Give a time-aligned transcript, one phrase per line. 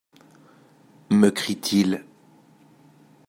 [1.11, 2.03] me crie-t-il…